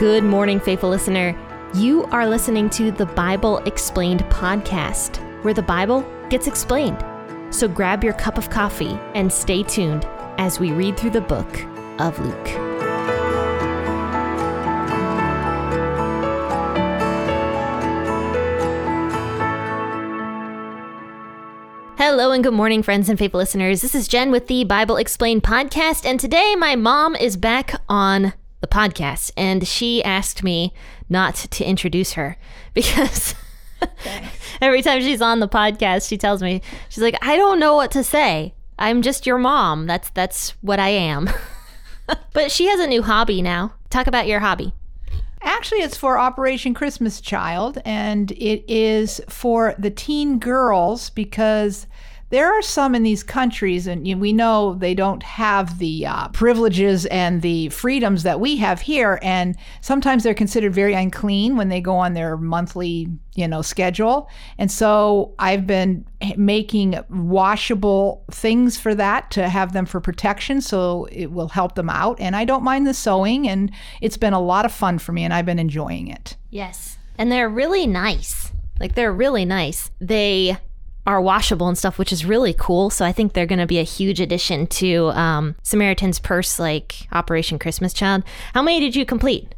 Good 0.00 0.24
morning, 0.24 0.60
faithful 0.60 0.88
listener. 0.88 1.36
You 1.74 2.04
are 2.04 2.26
listening 2.26 2.70
to 2.70 2.90
the 2.90 3.04
Bible 3.04 3.58
Explained 3.66 4.20
podcast, 4.30 5.18
where 5.44 5.52
the 5.52 5.60
Bible 5.60 6.06
gets 6.30 6.46
explained. 6.46 7.04
So 7.50 7.68
grab 7.68 8.02
your 8.02 8.14
cup 8.14 8.38
of 8.38 8.48
coffee 8.48 8.98
and 9.14 9.30
stay 9.30 9.62
tuned 9.62 10.06
as 10.38 10.58
we 10.58 10.72
read 10.72 10.96
through 10.96 11.10
the 11.10 11.20
book 11.20 11.66
of 12.00 12.18
Luke. 12.18 12.48
Hello 21.98 22.32
and 22.32 22.42
good 22.42 22.54
morning, 22.54 22.82
friends 22.82 23.10
and 23.10 23.18
faithful 23.18 23.36
listeners. 23.36 23.82
This 23.82 23.94
is 23.94 24.08
Jen 24.08 24.30
with 24.30 24.46
the 24.46 24.64
Bible 24.64 24.96
Explained 24.96 25.42
podcast, 25.42 26.06
and 26.06 26.18
today 26.18 26.56
my 26.56 26.74
mom 26.74 27.14
is 27.16 27.36
back 27.36 27.78
on 27.86 28.32
the 28.60 28.66
podcast, 28.66 29.30
and 29.36 29.66
she 29.66 30.02
asked 30.04 30.42
me 30.42 30.72
not 31.08 31.34
to 31.34 31.64
introduce 31.64 32.12
her 32.14 32.36
because 32.74 33.34
every 34.60 34.82
time 34.82 35.00
she's 35.00 35.22
on 35.22 35.40
the 35.40 35.48
podcast, 35.48 36.08
she 36.08 36.18
tells 36.18 36.42
me 36.42 36.62
she's 36.88 37.02
like, 37.02 37.16
"I 37.22 37.36
don't 37.36 37.58
know 37.58 37.74
what 37.74 37.90
to 37.92 38.04
say. 38.04 38.54
I'm 38.78 39.02
just 39.02 39.26
your 39.26 39.38
mom. 39.38 39.86
That's 39.86 40.10
that's 40.10 40.50
what 40.60 40.78
I 40.78 40.88
am." 40.88 41.30
but 42.32 42.50
she 42.50 42.66
has 42.66 42.80
a 42.80 42.86
new 42.86 43.02
hobby 43.02 43.42
now. 43.42 43.74
Talk 43.88 44.06
about 44.06 44.26
your 44.26 44.40
hobby. 44.40 44.74
Actually, 45.42 45.80
it's 45.80 45.96
for 45.96 46.18
Operation 46.18 46.74
Christmas 46.74 47.20
Child, 47.20 47.78
and 47.84 48.30
it 48.32 48.62
is 48.68 49.22
for 49.28 49.74
the 49.78 49.90
teen 49.90 50.38
girls 50.38 51.08
because 51.10 51.86
there 52.30 52.52
are 52.52 52.62
some 52.62 52.94
in 52.94 53.02
these 53.02 53.24
countries, 53.24 53.88
and 53.88 54.04
we 54.20 54.32
know 54.32 54.74
they 54.74 54.94
don't 54.94 55.22
have 55.22 55.78
the 55.78 56.06
uh, 56.06 56.28
privileges 56.28 57.04
and 57.06 57.42
the 57.42 57.68
freedoms 57.70 58.22
that 58.22 58.38
we 58.38 58.56
have 58.56 58.80
here, 58.80 59.18
and 59.20 59.56
sometimes 59.80 60.22
they're 60.22 60.32
considered 60.32 60.72
very 60.72 60.94
unclean 60.94 61.56
when 61.56 61.68
they 61.68 61.80
go 61.80 61.96
on 61.96 62.14
their 62.14 62.36
monthly, 62.36 63.08
you 63.34 63.48
know, 63.48 63.62
schedule. 63.62 64.28
And 64.58 64.70
so 64.70 65.34
I've 65.40 65.66
been 65.66 66.06
making 66.36 66.98
washable 67.10 68.24
things 68.30 68.78
for 68.78 68.94
that 68.94 69.32
to 69.32 69.48
have 69.48 69.72
them 69.72 69.84
for 69.84 70.00
protection, 70.00 70.60
so 70.60 71.08
it 71.10 71.32
will 71.32 71.48
help 71.48 71.74
them 71.74 71.90
out. 71.90 72.20
And 72.20 72.36
I 72.36 72.44
don't 72.44 72.62
mind 72.62 72.86
the 72.86 72.94
sewing, 72.94 73.48
and 73.48 73.72
it's 74.00 74.16
been 74.16 74.34
a 74.34 74.40
lot 74.40 74.64
of 74.64 74.72
fun 74.72 75.00
for 75.00 75.10
me, 75.10 75.24
and 75.24 75.34
I've 75.34 75.46
been 75.46 75.58
enjoying 75.58 76.06
it. 76.06 76.36
Yes, 76.48 76.96
and 77.18 77.32
they're 77.32 77.48
really 77.48 77.88
nice. 77.88 78.52
Like 78.78 78.94
they're 78.94 79.12
really 79.12 79.44
nice. 79.44 79.90
They 80.00 80.56
are 81.06 81.20
washable 81.20 81.68
and 81.68 81.78
stuff, 81.78 81.98
which 81.98 82.12
is 82.12 82.24
really 82.24 82.54
cool. 82.54 82.90
So 82.90 83.04
I 83.04 83.12
think 83.12 83.32
they're 83.32 83.46
going 83.46 83.58
to 83.58 83.66
be 83.66 83.78
a 83.78 83.84
huge 83.84 84.20
addition 84.20 84.66
to 84.68 85.10
um, 85.10 85.56
Samaritan's 85.62 86.18
Purse, 86.18 86.58
like 86.58 87.08
Operation 87.12 87.58
Christmas 87.58 87.92
Child. 87.92 88.24
How 88.54 88.62
many 88.62 88.80
did 88.80 88.94
you 88.94 89.06
complete? 89.06 89.54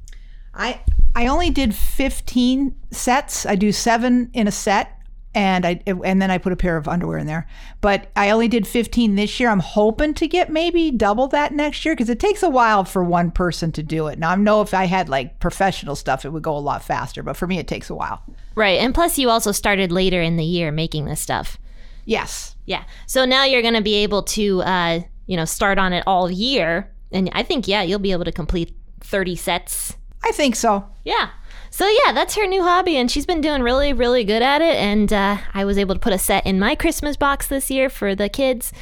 I 0.54 0.80
I 1.14 1.26
only 1.26 1.50
did 1.50 1.74
15 1.74 2.74
sets. 2.90 3.44
I 3.44 3.54
do 3.54 3.72
seven 3.72 4.30
in 4.32 4.46
a 4.46 4.52
set, 4.52 4.98
and 5.34 5.64
I 5.64 5.80
and 5.86 6.20
then 6.20 6.30
I 6.30 6.38
put 6.38 6.52
a 6.52 6.56
pair 6.56 6.76
of 6.76 6.86
underwear 6.86 7.18
in 7.18 7.26
there. 7.26 7.46
But 7.80 8.10
I 8.14 8.30
only 8.30 8.48
did 8.48 8.66
15 8.66 9.14
this 9.14 9.40
year. 9.40 9.48
I'm 9.50 9.60
hoping 9.60 10.14
to 10.14 10.28
get 10.28 10.50
maybe 10.50 10.90
double 10.90 11.28
that 11.28 11.52
next 11.52 11.84
year 11.84 11.94
because 11.94 12.10
it 12.10 12.20
takes 12.20 12.42
a 12.42 12.50
while 12.50 12.84
for 12.84 13.02
one 13.02 13.30
person 13.30 13.72
to 13.72 13.82
do 13.82 14.08
it. 14.08 14.18
Now 14.18 14.30
I 14.30 14.36
know 14.36 14.60
if 14.60 14.74
I 14.74 14.84
had 14.84 15.08
like 15.08 15.40
professional 15.40 15.96
stuff, 15.96 16.24
it 16.24 16.30
would 16.30 16.42
go 16.42 16.56
a 16.56 16.58
lot 16.58 16.84
faster. 16.84 17.22
But 17.22 17.36
for 17.36 17.46
me, 17.46 17.58
it 17.58 17.68
takes 17.68 17.88
a 17.88 17.94
while. 17.94 18.22
Right, 18.54 18.78
and 18.78 18.94
plus 18.94 19.18
you 19.18 19.30
also 19.30 19.52
started 19.52 19.90
later 19.90 20.20
in 20.20 20.36
the 20.36 20.44
year 20.44 20.70
making 20.70 21.06
this 21.06 21.20
stuff. 21.20 21.58
Yes. 22.04 22.56
Yeah. 22.66 22.84
So 23.06 23.24
now 23.24 23.44
you're 23.44 23.62
going 23.62 23.74
to 23.74 23.82
be 23.82 23.94
able 23.96 24.24
to, 24.24 24.62
uh, 24.62 25.00
you 25.26 25.36
know, 25.36 25.44
start 25.44 25.78
on 25.78 25.92
it 25.92 26.04
all 26.06 26.30
year, 26.30 26.92
and 27.10 27.30
I 27.32 27.42
think 27.42 27.68
yeah, 27.68 27.82
you'll 27.82 27.98
be 27.98 28.12
able 28.12 28.24
to 28.24 28.32
complete 28.32 28.74
30 29.00 29.36
sets. 29.36 29.96
I 30.24 30.32
think 30.32 30.56
so. 30.56 30.86
Yeah. 31.04 31.30
So 31.72 31.88
yeah, 31.88 32.12
that's 32.12 32.34
her 32.34 32.46
new 32.46 32.62
hobby, 32.62 32.98
and 32.98 33.10
she's 33.10 33.24
been 33.24 33.40
doing 33.40 33.62
really, 33.62 33.94
really 33.94 34.24
good 34.24 34.42
at 34.42 34.60
it. 34.60 34.76
And 34.76 35.10
uh, 35.10 35.38
I 35.54 35.64
was 35.64 35.78
able 35.78 35.94
to 35.94 35.98
put 35.98 36.12
a 36.12 36.18
set 36.18 36.46
in 36.46 36.58
my 36.58 36.74
Christmas 36.74 37.16
box 37.16 37.46
this 37.48 37.70
year 37.70 37.88
for 37.88 38.14
the 38.14 38.28
kids, 38.28 38.72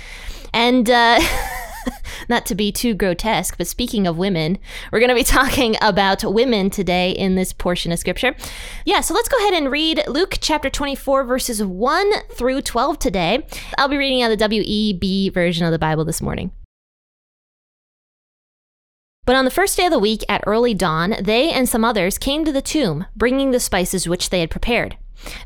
and. 0.53 0.91
Uh, 0.91 1.21
not 2.29 2.45
to 2.47 2.55
be 2.55 2.71
too 2.71 2.93
grotesque, 2.93 3.57
but 3.57 3.67
speaking 3.67 4.07
of 4.07 4.19
women, 4.19 4.59
we're 4.93 4.99
going 4.99 5.09
to 5.09 5.15
be 5.15 5.25
talking 5.25 5.77
about 5.81 6.23
women 6.25 6.69
today 6.69 7.13
in 7.13 7.37
this 7.37 7.53
portion 7.53 7.93
of 7.93 7.99
scripture. 7.99 8.35
Yeah, 8.85 9.01
so 9.01 9.15
let's 9.15 9.29
go 9.29 9.39
ahead 9.39 9.55
and 9.55 9.71
read 9.71 10.03
Luke 10.07 10.37
chapter 10.41 10.69
24, 10.69 11.25
verses 11.25 11.63
1 11.63 12.13
through 12.33 12.61
12 12.63 12.99
today. 12.99 13.47
I'll 13.79 13.89
be 13.89 13.97
reading 13.97 14.23
out 14.23 14.37
the 14.37 14.37
WEB 14.37 15.33
version 15.33 15.65
of 15.65 15.73
the 15.73 15.79
Bible 15.79 16.05
this 16.05 16.21
morning. 16.21 16.51
But 19.31 19.37
on 19.37 19.45
the 19.45 19.51
first 19.53 19.77
day 19.77 19.85
of 19.85 19.93
the 19.93 20.01
week 20.01 20.25
at 20.29 20.43
early 20.45 20.75
dawn, 20.75 21.15
they 21.21 21.53
and 21.53 21.69
some 21.69 21.85
others 21.85 22.19
came 22.19 22.45
to 22.45 22.51
the 22.51 22.61
tomb, 22.61 23.07
bringing 23.15 23.53
the 23.53 23.61
spices 23.61 24.09
which 24.09 24.31
they 24.31 24.41
had 24.41 24.51
prepared. 24.51 24.97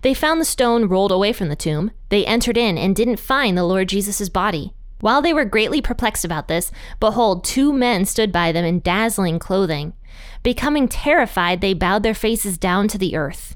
They 0.01 0.15
found 0.15 0.41
the 0.41 0.47
stone 0.47 0.89
rolled 0.89 1.13
away 1.13 1.35
from 1.35 1.51
the 1.51 1.55
tomb. 1.55 1.91
They 2.09 2.25
entered 2.25 2.57
in 2.57 2.79
and 2.79 2.97
didn't 2.97 3.19
find 3.19 3.59
the 3.59 3.63
Lord 3.63 3.91
Jesus' 3.91 4.31
body. 4.31 4.73
While 5.01 5.21
they 5.21 5.35
were 5.35 5.45
greatly 5.45 5.83
perplexed 5.83 6.25
about 6.25 6.49
this, 6.49 6.73
behold, 6.99 7.45
two 7.45 7.75
men 7.75 8.07
stood 8.07 8.33
by 8.33 8.53
them 8.53 8.65
in 8.65 8.81
dazzling 8.81 9.39
clothing. 9.39 9.93
Becoming 10.43 10.89
terrified, 10.89 11.61
they 11.61 11.75
bowed 11.75 12.05
their 12.05 12.15
faces 12.15 12.57
down 12.57 12.89
to 12.89 12.97
the 12.97 13.15
earth. 13.15 13.55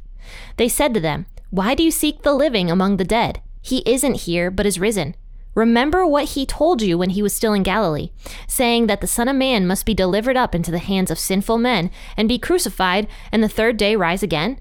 They 0.58 0.68
said 0.68 0.92
to 0.92 1.00
them, 1.00 1.24
Why 1.48 1.74
do 1.74 1.82
you 1.82 1.90
seek 1.90 2.20
the 2.20 2.34
living 2.34 2.70
among 2.70 2.98
the 2.98 3.04
dead? 3.04 3.40
He 3.62 3.82
isn't 3.86 4.26
here, 4.26 4.50
but 4.50 4.66
is 4.66 4.78
risen. 4.78 5.14
Remember 5.58 6.06
what 6.06 6.26
he 6.26 6.46
told 6.46 6.82
you 6.82 6.96
when 6.96 7.10
he 7.10 7.20
was 7.20 7.34
still 7.34 7.52
in 7.52 7.64
Galilee, 7.64 8.12
saying 8.46 8.86
that 8.86 9.00
the 9.00 9.08
Son 9.08 9.26
of 9.26 9.34
Man 9.34 9.66
must 9.66 9.84
be 9.84 9.92
delivered 9.92 10.36
up 10.36 10.54
into 10.54 10.70
the 10.70 10.78
hands 10.78 11.10
of 11.10 11.18
sinful 11.18 11.58
men 11.58 11.90
and 12.16 12.28
be 12.28 12.38
crucified, 12.38 13.08
and 13.32 13.42
the 13.42 13.48
third 13.48 13.76
day 13.76 13.96
rise 13.96 14.22
again? 14.22 14.60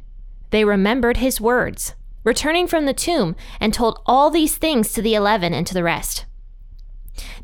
They 0.49 0.65
remembered 0.65 1.17
his 1.17 1.39
words, 1.39 1.93
returning 2.23 2.65
from 2.65 2.87
the 2.87 2.95
tomb, 2.95 3.35
and 3.59 3.75
told 3.75 4.01
all 4.07 4.31
these 4.31 4.57
things 4.57 4.91
to 4.93 5.03
the 5.03 5.13
eleven 5.13 5.53
and 5.53 5.67
to 5.67 5.75
the 5.75 5.83
rest. 5.83 6.25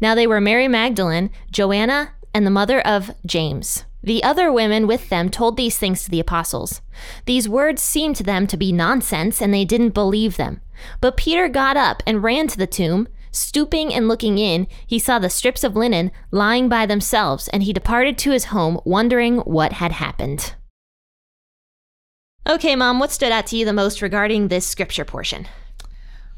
Now 0.01 0.15
they 0.15 0.25
were 0.25 0.41
Mary 0.41 0.67
Magdalene, 0.67 1.29
Joanna, 1.51 2.13
and 2.33 2.47
the 2.47 2.49
mother 2.49 2.81
of 2.81 3.11
James. 3.23 3.85
The 4.01 4.23
other 4.23 4.51
women 4.51 4.87
with 4.87 5.09
them 5.09 5.29
told 5.29 5.57
these 5.57 5.77
things 5.77 6.03
to 6.03 6.09
the 6.09 6.19
apostles. 6.19 6.81
These 7.25 7.47
words 7.47 7.83
seemed 7.83 8.15
to 8.15 8.23
them 8.23 8.47
to 8.47 8.57
be 8.57 8.71
nonsense, 8.71 9.43
and 9.43 9.53
they 9.53 9.63
didn't 9.63 9.91
believe 9.91 10.37
them. 10.37 10.61
But 11.01 11.17
Peter 11.17 11.47
got 11.47 11.77
up 11.77 12.01
and 12.07 12.23
ran 12.23 12.47
to 12.47 12.57
the 12.57 12.65
tomb. 12.65 13.07
Stooping 13.33 13.91
and 13.91 14.07
looking 14.07 14.37
in, 14.37 14.67
he 14.85 14.99
saw 14.99 15.17
the 15.17 15.29
strips 15.29 15.63
of 15.63 15.75
linen 15.75 16.11
lying 16.29 16.69
by 16.69 16.85
themselves, 16.85 17.47
and 17.49 17.63
he 17.63 17.73
departed 17.73 18.17
to 18.19 18.31
his 18.31 18.45
home, 18.45 18.79
wondering 18.85 19.39
what 19.39 19.73
had 19.73 19.91
happened. 19.91 20.53
Okay, 22.47 22.75
Mom, 22.75 22.99
what 22.99 23.11
stood 23.11 23.31
out 23.31 23.47
to 23.47 23.57
you 23.57 23.65
the 23.65 23.73
most 23.73 24.03
regarding 24.03 24.47
this 24.47 24.67
scripture 24.67 25.03
portion? 25.03 25.47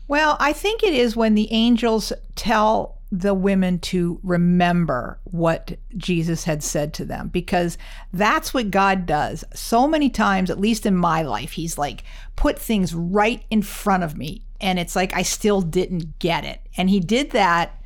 Well, 0.07 0.37
I 0.39 0.53
think 0.53 0.83
it 0.83 0.93
is 0.93 1.17
when 1.17 1.35
the 1.35 1.51
angels 1.51 2.13
tell 2.35 3.01
the 3.11 3.33
women 3.33 3.79
to 3.79 4.19
remember 4.23 5.19
what 5.25 5.77
Jesus 5.97 6.43
had 6.45 6.63
said 6.63 6.93
to 6.93 7.05
them 7.05 7.27
because 7.29 7.77
that's 8.13 8.53
what 8.53 8.71
God 8.71 9.05
does. 9.05 9.43
So 9.53 9.87
many 9.87 10.09
times, 10.09 10.49
at 10.49 10.59
least 10.59 10.85
in 10.85 10.95
my 10.95 11.23
life, 11.23 11.51
He's 11.51 11.77
like 11.77 12.03
put 12.35 12.57
things 12.57 12.93
right 12.93 13.43
in 13.49 13.61
front 13.61 14.03
of 14.03 14.17
me. 14.17 14.44
And 14.61 14.79
it's 14.79 14.95
like 14.95 15.13
I 15.13 15.21
still 15.21 15.61
didn't 15.61 16.19
get 16.19 16.45
it. 16.45 16.61
And 16.77 16.89
He 16.89 16.99
did 16.99 17.31
that 17.31 17.81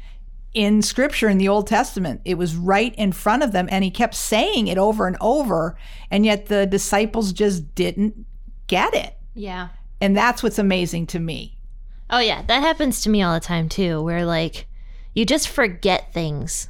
in 0.54 0.82
scripture 0.82 1.30
in 1.30 1.38
the 1.38 1.48
Old 1.48 1.68
Testament. 1.68 2.22
It 2.26 2.38
was 2.38 2.56
right 2.56 2.94
in 2.96 3.12
front 3.12 3.44
of 3.44 3.52
them. 3.52 3.68
And 3.72 3.84
He 3.84 3.92
kept 3.92 4.16
saying 4.16 4.68
it 4.68 4.78
over 4.78 5.08
and 5.08 5.18
over. 5.22 5.78
And 6.12 6.26
yet 6.26 6.48
the 6.48 6.66
disciples 6.66 7.34
just 7.34 7.76
didn't 7.76 8.26
get 8.68 8.94
it. 8.94 9.16
Yeah. 9.34 9.70
And 10.02 10.16
that's 10.16 10.44
what's 10.44 10.60
amazing 10.60 11.08
to 11.08 11.20
me. 11.20 11.58
Oh, 12.10 12.20
yeah. 12.20 12.42
That 12.44 12.62
happens 12.62 13.02
to 13.02 13.10
me 13.10 13.22
all 13.22 13.34
the 13.34 13.40
time, 13.40 13.70
too, 13.70 14.02
where 14.02 14.26
like, 14.26 14.66
you 15.14 15.26
just 15.26 15.50
forget 15.50 16.14
things 16.14 16.68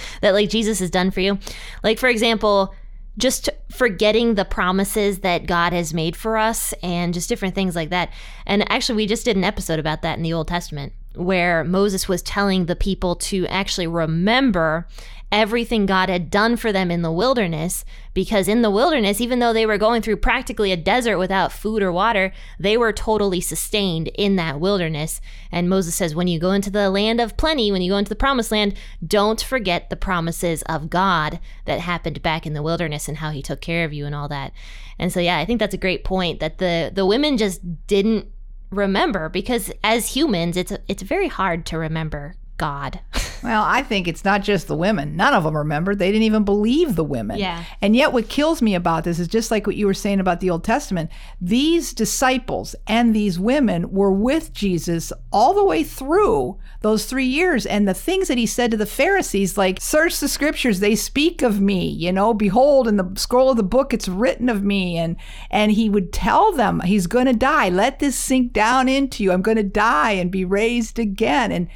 that 0.20 0.32
like 0.32 0.48
Jesus 0.48 0.78
has 0.78 0.90
done 0.90 1.10
for 1.10 1.20
you. 1.20 1.38
Like 1.82 1.98
for 1.98 2.08
example, 2.08 2.74
just 3.18 3.50
forgetting 3.70 4.34
the 4.34 4.44
promises 4.44 5.20
that 5.20 5.46
God 5.46 5.72
has 5.72 5.92
made 5.92 6.16
for 6.16 6.36
us 6.36 6.72
and 6.82 7.12
just 7.12 7.28
different 7.28 7.54
things 7.54 7.76
like 7.76 7.90
that. 7.90 8.10
And 8.46 8.70
actually 8.70 8.96
we 8.96 9.06
just 9.06 9.24
did 9.24 9.36
an 9.36 9.44
episode 9.44 9.78
about 9.78 10.02
that 10.02 10.16
in 10.16 10.22
the 10.22 10.32
Old 10.32 10.48
Testament 10.48 10.92
where 11.14 11.64
Moses 11.64 12.08
was 12.08 12.22
telling 12.22 12.66
the 12.66 12.76
people 12.76 13.16
to 13.16 13.46
actually 13.46 13.86
remember 13.86 14.86
everything 15.32 15.86
God 15.86 16.10
had 16.10 16.30
done 16.30 16.56
for 16.56 16.72
them 16.72 16.90
in 16.90 17.00
the 17.00 17.10
wilderness. 17.10 17.86
Because 18.12 18.48
in 18.48 18.60
the 18.60 18.70
wilderness, 18.70 19.18
even 19.18 19.38
though 19.38 19.54
they 19.54 19.64
were 19.64 19.78
going 19.78 20.02
through 20.02 20.18
practically 20.18 20.70
a 20.70 20.76
desert 20.76 21.16
without 21.16 21.50
food 21.50 21.82
or 21.82 21.90
water, 21.90 22.32
they 22.60 22.76
were 22.76 22.92
totally 22.92 23.40
sustained 23.40 24.08
in 24.08 24.36
that 24.36 24.60
wilderness. 24.60 25.22
And 25.50 25.70
Moses 25.70 25.94
says, 25.94 26.14
when 26.14 26.28
you 26.28 26.38
go 26.38 26.52
into 26.52 26.70
the 26.70 26.90
land 26.90 27.18
of 27.18 27.38
plenty, 27.38 27.72
when 27.72 27.80
you 27.80 27.90
go 27.90 27.96
into 27.96 28.10
the 28.10 28.14
promised 28.14 28.52
land, 28.52 28.74
don't 29.04 29.40
forget 29.40 29.88
the 29.88 29.96
promises 29.96 30.60
of 30.64 30.90
God 30.90 31.40
that 31.64 31.80
happened 31.80 32.20
back 32.20 32.46
in 32.46 32.52
the 32.52 32.62
wilderness 32.62 33.08
and 33.08 33.16
how 33.16 33.30
he 33.30 33.40
took 33.40 33.62
care 33.62 33.86
of 33.86 33.94
you 33.94 34.04
and 34.04 34.14
all 34.14 34.28
that. 34.28 34.52
And 34.98 35.10
so, 35.10 35.18
yeah, 35.18 35.38
I 35.38 35.46
think 35.46 35.58
that's 35.58 35.74
a 35.74 35.78
great 35.78 36.04
point 36.04 36.40
that 36.40 36.58
the, 36.58 36.92
the 36.94 37.06
women 37.06 37.38
just 37.38 37.86
didn't 37.86 38.26
remember 38.72 39.28
because 39.28 39.70
as 39.84 40.16
humans, 40.16 40.56
it's, 40.56 40.72
it's 40.88 41.02
very 41.02 41.28
hard 41.28 41.64
to 41.66 41.78
remember 41.78 42.34
God. 42.56 43.00
Well, 43.42 43.64
I 43.66 43.82
think 43.82 44.06
it's 44.06 44.24
not 44.24 44.42
just 44.42 44.68
the 44.68 44.76
women. 44.76 45.16
None 45.16 45.34
of 45.34 45.42
them 45.42 45.56
remembered. 45.56 45.98
They 45.98 46.12
didn't 46.12 46.22
even 46.22 46.44
believe 46.44 46.94
the 46.94 47.04
women. 47.04 47.38
Yeah. 47.38 47.64
And 47.80 47.96
yet, 47.96 48.12
what 48.12 48.28
kills 48.28 48.62
me 48.62 48.74
about 48.74 49.04
this 49.04 49.18
is 49.18 49.26
just 49.26 49.50
like 49.50 49.66
what 49.66 49.74
you 49.74 49.86
were 49.86 49.94
saying 49.94 50.20
about 50.20 50.40
the 50.40 50.50
Old 50.50 50.62
Testament. 50.62 51.10
These 51.40 51.92
disciples 51.92 52.76
and 52.86 53.14
these 53.14 53.40
women 53.40 53.90
were 53.90 54.12
with 54.12 54.52
Jesus 54.52 55.12
all 55.32 55.54
the 55.54 55.64
way 55.64 55.82
through 55.82 56.58
those 56.82 57.06
three 57.06 57.26
years. 57.26 57.66
And 57.66 57.88
the 57.88 57.94
things 57.94 58.28
that 58.28 58.38
he 58.38 58.46
said 58.46 58.70
to 58.70 58.76
the 58.76 58.86
Pharisees, 58.86 59.58
like, 59.58 59.80
search 59.80 60.20
the 60.20 60.28
scriptures, 60.28 60.78
they 60.78 60.94
speak 60.94 61.42
of 61.42 61.60
me, 61.60 61.88
you 61.88 62.12
know, 62.12 62.34
behold, 62.34 62.86
in 62.86 62.96
the 62.96 63.10
scroll 63.16 63.50
of 63.50 63.56
the 63.56 63.64
book, 63.64 63.92
it's 63.92 64.08
written 64.08 64.48
of 64.48 64.62
me. 64.62 64.96
And, 64.98 65.16
and 65.50 65.72
he 65.72 65.90
would 65.90 66.12
tell 66.12 66.52
them, 66.52 66.80
he's 66.80 67.08
going 67.08 67.26
to 67.26 67.32
die. 67.32 67.70
Let 67.70 67.98
this 67.98 68.16
sink 68.16 68.52
down 68.52 68.88
into 68.88 69.24
you. 69.24 69.32
I'm 69.32 69.42
going 69.42 69.56
to 69.56 69.64
die 69.64 70.12
and 70.12 70.30
be 70.30 70.44
raised 70.44 71.00
again. 71.00 71.50
And 71.50 71.68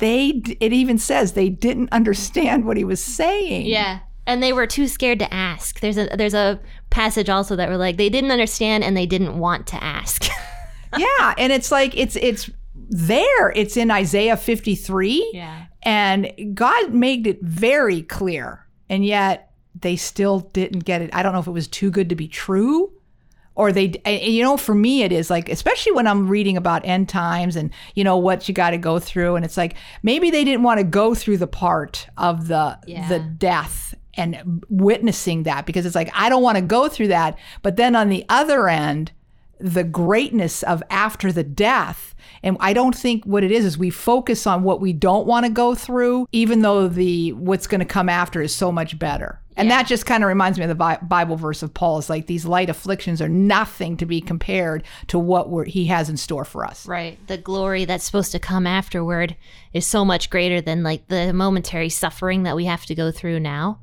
they 0.00 0.42
it 0.60 0.72
even 0.72 0.98
says 0.98 1.32
they 1.32 1.48
didn't 1.48 1.92
understand 1.92 2.64
what 2.64 2.76
he 2.76 2.84
was 2.84 3.02
saying. 3.02 3.66
Yeah. 3.66 4.00
And 4.26 4.42
they 4.42 4.52
were 4.52 4.66
too 4.66 4.86
scared 4.86 5.18
to 5.20 5.32
ask. 5.32 5.80
There's 5.80 5.96
a 5.96 6.08
there's 6.16 6.34
a 6.34 6.60
passage 6.90 7.28
also 7.28 7.56
that 7.56 7.68
were 7.68 7.76
like 7.76 7.96
they 7.96 8.08
didn't 8.08 8.32
understand 8.32 8.82
and 8.84 8.96
they 8.96 9.06
didn't 9.06 9.38
want 9.38 9.66
to 9.68 9.82
ask. 9.82 10.26
yeah, 10.98 11.34
and 11.38 11.52
it's 11.52 11.70
like 11.70 11.96
it's 11.96 12.16
it's 12.16 12.50
there. 12.74 13.50
It's 13.50 13.76
in 13.76 13.90
Isaiah 13.90 14.36
53. 14.36 15.30
Yeah. 15.32 15.66
And 15.82 16.54
God 16.54 16.92
made 16.92 17.26
it 17.26 17.40
very 17.42 18.02
clear. 18.02 18.66
And 18.88 19.04
yet 19.04 19.52
they 19.78 19.96
still 19.96 20.40
didn't 20.40 20.80
get 20.80 21.00
it. 21.00 21.10
I 21.12 21.22
don't 21.22 21.32
know 21.32 21.38
if 21.38 21.46
it 21.46 21.52
was 21.52 21.68
too 21.68 21.90
good 21.90 22.08
to 22.08 22.16
be 22.16 22.28
true 22.28 22.92
or 23.60 23.72
they 23.72 23.92
you 24.06 24.42
know 24.42 24.56
for 24.56 24.74
me 24.74 25.02
it 25.02 25.12
is 25.12 25.28
like 25.28 25.48
especially 25.50 25.92
when 25.92 26.06
i'm 26.06 26.26
reading 26.28 26.56
about 26.56 26.84
end 26.86 27.08
times 27.08 27.56
and 27.56 27.70
you 27.94 28.02
know 28.02 28.16
what 28.16 28.48
you 28.48 28.54
got 28.54 28.70
to 28.70 28.78
go 28.78 28.98
through 28.98 29.36
and 29.36 29.44
it's 29.44 29.56
like 29.58 29.74
maybe 30.02 30.30
they 30.30 30.44
didn't 30.44 30.62
want 30.62 30.78
to 30.78 30.84
go 30.84 31.14
through 31.14 31.36
the 31.36 31.46
part 31.46 32.06
of 32.16 32.48
the 32.48 32.78
Yeah. 32.86 33.06
the 33.08 33.18
death 33.20 33.94
and 34.14 34.64
witnessing 34.70 35.42
that 35.44 35.66
because 35.66 35.84
it's 35.84 35.94
like 35.94 36.10
i 36.14 36.28
don't 36.30 36.42
want 36.42 36.56
to 36.56 36.62
go 36.62 36.88
through 36.88 37.08
that 37.08 37.36
but 37.62 37.76
then 37.76 37.94
on 37.94 38.08
the 38.08 38.24
other 38.28 38.68
end 38.68 39.12
the 39.58 39.84
greatness 39.84 40.62
of 40.62 40.82
after 40.88 41.30
the 41.30 41.44
death 41.44 42.14
and 42.42 42.56
i 42.60 42.72
don't 42.72 42.96
think 42.96 43.24
what 43.24 43.44
it 43.44 43.52
is 43.52 43.64
is 43.64 43.76
we 43.76 43.90
focus 43.90 44.46
on 44.46 44.62
what 44.62 44.80
we 44.80 44.92
don't 44.92 45.26
want 45.26 45.44
to 45.44 45.52
go 45.52 45.74
through 45.74 46.26
even 46.32 46.62
though 46.62 46.88
the 46.88 47.32
what's 47.34 47.66
going 47.66 47.78
to 47.78 47.84
come 47.84 48.08
after 48.08 48.40
is 48.40 48.54
so 48.54 48.72
much 48.72 48.98
better 48.98 49.39
and 49.56 49.68
Yeah. 49.68 49.78
that 49.78 49.86
just 49.88 50.06
kind 50.06 50.22
of 50.22 50.28
reminds 50.28 50.58
me 50.58 50.64
of 50.64 50.68
the 50.76 50.98
bible 51.02 51.36
verse 51.36 51.62
of 51.62 51.74
paul 51.74 51.98
is 51.98 52.08
like 52.08 52.26
these 52.26 52.44
light 52.46 52.70
afflictions 52.70 53.20
are 53.20 53.28
nothing 53.28 53.96
to 53.96 54.06
be 54.06 54.20
compared 54.20 54.82
to 55.08 55.18
what 55.18 55.50
we're, 55.50 55.64
he 55.64 55.86
has 55.86 56.08
in 56.08 56.16
store 56.16 56.44
for 56.44 56.64
us 56.64 56.86
Right. 56.86 57.18
The 57.26 57.36
glory 57.38 57.84
that's 57.84 58.04
supposed 58.04 58.32
to 58.32 58.38
come 58.38 58.66
afterward 58.66 59.36
is 59.72 59.86
so 59.86 60.04
much 60.04 60.30
greater 60.30 60.60
than 60.60 60.82
like 60.82 61.08
the 61.08 61.32
momentary 61.32 61.88
suffering 61.88 62.44
that 62.44 62.56
we 62.56 62.64
have 62.66 62.86
to 62.86 62.94
go 62.94 63.10
through 63.10 63.40
now. 63.40 63.78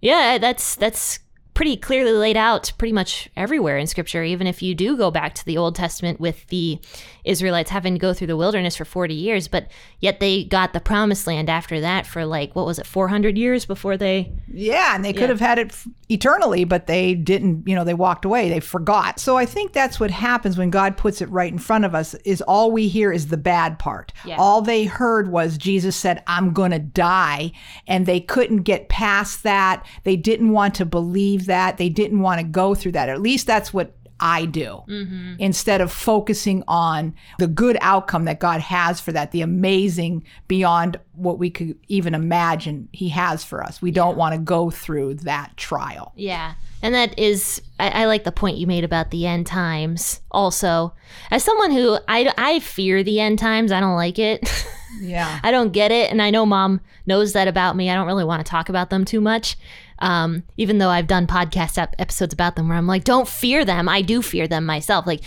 Yeah, 0.00 0.38
that's 0.38 0.74
that's 0.74 1.18
pretty 1.54 1.76
clearly 1.76 2.10
laid 2.12 2.36
out 2.36 2.72
pretty 2.78 2.92
much 2.92 3.28
everywhere 3.36 3.78
in 3.78 3.86
scripture 3.86 4.24
even 4.24 4.46
if 4.46 4.60
you 4.60 4.74
do 4.74 4.96
go 4.96 5.10
back 5.10 5.34
to 5.34 5.44
the 5.44 5.56
Old 5.56 5.74
Testament 5.76 6.18
with 6.20 6.46
the 6.48 6.78
Israelites 7.24 7.70
having 7.70 7.94
to 7.94 7.98
go 7.98 8.12
through 8.12 8.26
the 8.26 8.36
wilderness 8.36 8.76
for 8.76 8.84
40 8.84 9.14
years, 9.14 9.48
but 9.48 9.70
yet 10.00 10.20
they 10.20 10.44
got 10.44 10.72
the 10.72 10.80
promised 10.80 11.26
land 11.26 11.48
after 11.48 11.80
that 11.80 12.06
for 12.06 12.26
like 12.26 12.54
what 12.54 12.66
was 12.66 12.78
it 12.78 12.86
400 12.86 13.38
years 13.38 13.64
before 13.64 13.96
they 13.96 14.32
Yeah, 14.52 14.94
and 14.94 15.04
they 15.04 15.12
could 15.12 15.22
Yeah. 15.22 15.28
have 15.28 15.40
had 15.40 15.58
it 15.58 15.68
f- 15.68 15.86
eternally, 16.08 16.64
but 16.64 16.86
they 16.86 17.14
didn't, 17.14 17.66
you 17.66 17.74
know, 17.74 17.84
they 17.84 17.94
walked 17.94 18.24
away, 18.24 18.48
they 18.50 18.60
forgot. 18.60 19.18
So 19.18 19.36
I 19.38 19.46
think 19.46 19.72
that's 19.72 19.98
what 19.98 20.10
happens 20.10 20.58
when 20.58 20.70
God 20.70 20.96
puts 20.96 21.22
it 21.22 21.30
right 21.30 21.50
in 21.50 21.58
front 21.58 21.84
of 21.84 21.94
us 21.94 22.14
is 22.24 22.42
all 22.42 22.70
we 22.72 22.88
hear 22.88 23.10
is 23.12 23.28
the 23.28 23.36
bad 23.38 23.78
part. 23.78 24.12
Yeah. 24.24 24.36
All 24.38 24.60
they 24.60 24.84
heard 24.84 25.30
was 25.30 25.56
Jesus 25.56 25.96
said, 25.96 26.22
"I'm 26.26 26.52
going 26.52 26.72
to 26.72 26.78
die," 26.78 27.52
and 27.86 28.04
they 28.06 28.20
couldn't 28.20 28.62
get 28.64 28.88
past 28.88 29.42
that. 29.44 29.84
They 30.02 30.16
didn't 30.16 30.50
want 30.50 30.74
to 30.76 30.84
believe 30.84 31.43
that. 31.46 31.78
They 31.78 31.88
didn't 31.88 32.20
want 32.20 32.40
to 32.40 32.46
go 32.46 32.74
through 32.74 32.92
that. 32.92 33.08
At 33.08 33.20
least 33.20 33.46
that's 33.46 33.72
what 33.72 33.94
I 34.20 34.46
do. 34.46 34.82
Mm-hmm. 34.88 35.34
Instead 35.38 35.80
of 35.80 35.90
focusing 35.92 36.62
on 36.68 37.14
the 37.38 37.46
good 37.46 37.76
outcome 37.80 38.24
that 38.26 38.40
God 38.40 38.60
has 38.60 39.00
for 39.00 39.12
that, 39.12 39.32
the 39.32 39.42
amazing 39.42 40.24
beyond 40.46 40.98
what 41.12 41.38
we 41.38 41.50
could 41.50 41.78
even 41.88 42.14
imagine 42.14 42.88
He 42.92 43.08
has 43.10 43.44
for 43.44 43.62
us. 43.62 43.82
We 43.82 43.90
don't 43.90 44.16
want 44.16 44.34
to 44.34 44.40
go 44.40 44.70
through 44.70 45.14
that 45.14 45.56
trial. 45.56 46.12
Yeah. 46.16 46.54
And 46.80 46.94
that 46.94 47.18
is, 47.18 47.62
I, 47.78 48.02
I 48.02 48.04
like 48.06 48.24
the 48.24 48.32
point 48.32 48.58
you 48.58 48.66
made 48.66 48.84
about 48.84 49.10
the 49.10 49.26
end 49.26 49.46
times 49.46 50.20
also. 50.30 50.94
As 51.30 51.42
someone 51.42 51.72
who, 51.72 51.98
I, 52.06 52.32
I 52.38 52.60
fear 52.60 53.02
the 53.02 53.20
end 53.20 53.38
times, 53.38 53.72
I 53.72 53.80
don't 53.80 53.96
like 53.96 54.18
it. 54.18 54.48
Yeah. 55.00 55.40
I 55.42 55.50
don't 55.50 55.72
get 55.72 55.90
it. 55.90 56.10
And 56.10 56.22
I 56.22 56.30
know 56.30 56.46
mom 56.46 56.80
knows 57.06 57.32
that 57.32 57.48
about 57.48 57.76
me. 57.76 57.90
I 57.90 57.94
don't 57.94 58.06
really 58.06 58.24
want 58.24 58.44
to 58.44 58.48
talk 58.48 58.68
about 58.68 58.90
them 58.90 59.04
too 59.04 59.20
much. 59.20 59.56
Um, 60.00 60.42
even 60.56 60.78
though 60.78 60.88
I've 60.88 61.06
done 61.06 61.26
podcast 61.26 61.78
ep- 61.78 61.94
episodes 61.98 62.34
about 62.34 62.56
them 62.56 62.68
where 62.68 62.76
I'm 62.76 62.86
like, 62.86 63.04
don't 63.04 63.28
fear 63.28 63.64
them. 63.64 63.88
I 63.88 64.02
do 64.02 64.22
fear 64.22 64.48
them 64.48 64.66
myself. 64.66 65.06
Like, 65.06 65.20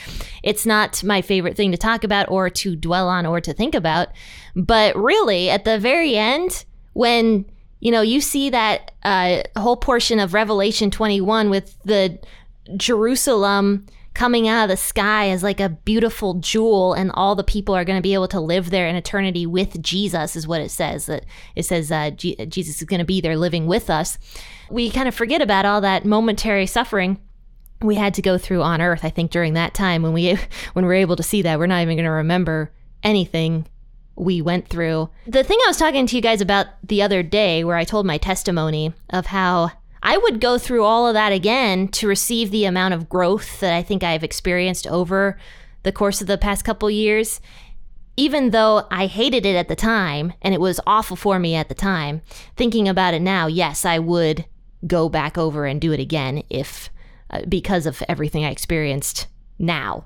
it's 0.43 0.65
not 0.65 1.03
my 1.03 1.21
favorite 1.21 1.55
thing 1.55 1.71
to 1.71 1.77
talk 1.77 2.03
about 2.03 2.29
or 2.29 2.49
to 2.49 2.75
dwell 2.75 3.07
on 3.07 3.25
or 3.25 3.39
to 3.41 3.53
think 3.53 3.75
about. 3.75 4.09
But 4.55 4.95
really, 4.95 5.49
at 5.49 5.63
the 5.63 5.79
very 5.79 6.15
end, 6.15 6.65
when 6.93 7.45
you 7.79 7.91
know 7.91 8.01
you 8.01 8.21
see 8.21 8.49
that 8.49 8.91
uh, 9.03 9.43
whole 9.55 9.77
portion 9.77 10.19
of 10.19 10.33
Revelation 10.33 10.91
21 10.91 11.49
with 11.49 11.77
the 11.85 12.19
Jerusalem 12.75 13.85
coming 14.17 14.47
out 14.47 14.63
of 14.63 14.69
the 14.69 14.75
sky 14.75 15.29
as 15.29 15.43
like 15.43 15.59
a 15.59 15.69
beautiful 15.69 16.33
jewel 16.33 16.93
and 16.93 17.11
all 17.13 17.35
the 17.35 17.43
people 17.43 17.75
are 17.75 17.85
going 17.85 17.97
to 17.97 18.01
be 18.01 18.15
able 18.15 18.27
to 18.27 18.39
live 18.39 18.71
there 18.71 18.87
in 18.87 18.95
eternity 18.95 19.45
with 19.45 19.79
jesus 19.79 20.35
is 20.35 20.47
what 20.47 20.59
it 20.59 20.71
says 20.71 21.05
that 21.05 21.23
it 21.55 21.63
says 21.63 21.91
uh, 21.91 22.09
Je- 22.09 22.35
jesus 22.47 22.81
is 22.81 22.87
going 22.87 22.97
to 22.97 23.05
be 23.05 23.21
there 23.21 23.37
living 23.37 23.67
with 23.67 23.91
us 23.91 24.17
we 24.69 24.89
kind 24.89 25.07
of 25.07 25.15
forget 25.15 25.41
about 25.41 25.65
all 25.65 25.81
that 25.81 26.05
momentary 26.05 26.65
suffering 26.65 27.19
we 27.81 27.95
had 27.95 28.13
to 28.13 28.21
go 28.21 28.37
through 28.37 28.61
on 28.61 28.81
earth 28.81 29.05
i 29.05 29.09
think 29.09 29.31
during 29.31 29.53
that 29.53 29.73
time 29.73 30.01
when 30.01 30.13
we 30.13 30.37
when 30.73 30.85
we're 30.85 30.93
able 30.93 31.15
to 31.15 31.23
see 31.23 31.41
that 31.41 31.59
we're 31.59 31.67
not 31.67 31.81
even 31.81 31.95
going 31.95 32.05
to 32.05 32.11
remember 32.11 32.71
anything 33.03 33.65
we 34.17 34.41
went 34.41 34.67
through. 34.67 35.09
The 35.27 35.43
thing 35.43 35.59
I 35.63 35.69
was 35.69 35.77
talking 35.77 36.07
to 36.07 36.15
you 36.15 36.21
guys 36.21 36.41
about 36.41 36.67
the 36.83 37.01
other 37.01 37.23
day, 37.23 37.63
where 37.63 37.77
I 37.77 37.83
told 37.83 38.05
my 38.05 38.17
testimony 38.17 38.93
of 39.11 39.27
how 39.27 39.71
I 40.01 40.17
would 40.17 40.41
go 40.41 40.57
through 40.57 40.83
all 40.83 41.07
of 41.07 41.13
that 41.13 41.31
again 41.31 41.87
to 41.89 42.07
receive 42.07 42.51
the 42.51 42.65
amount 42.65 42.93
of 42.93 43.09
growth 43.09 43.59
that 43.59 43.73
I 43.73 43.83
think 43.83 44.03
I've 44.03 44.23
experienced 44.23 44.87
over 44.87 45.37
the 45.83 45.91
course 45.91 46.21
of 46.21 46.27
the 46.27 46.37
past 46.37 46.65
couple 46.65 46.89
years. 46.89 47.39
Even 48.15 48.49
though 48.49 48.87
I 48.89 49.05
hated 49.05 49.45
it 49.45 49.55
at 49.55 49.67
the 49.67 49.75
time 49.75 50.33
and 50.41 50.53
it 50.53 50.59
was 50.59 50.79
awful 50.87 51.15
for 51.15 51.37
me 51.37 51.53
at 51.53 51.69
the 51.69 51.75
time, 51.75 52.21
thinking 52.55 52.87
about 52.87 53.13
it 53.13 53.21
now, 53.21 53.45
yes, 53.45 53.85
I 53.85 53.99
would 53.99 54.45
go 54.85 55.09
back 55.09 55.37
over 55.37 55.65
and 55.65 55.81
do 55.81 55.91
it 55.91 55.99
again 55.99 56.43
if 56.49 56.89
uh, 57.29 57.41
because 57.47 57.85
of 57.85 58.03
everything 58.07 58.45
I 58.45 58.51
experienced 58.51 59.27
now. 59.59 60.05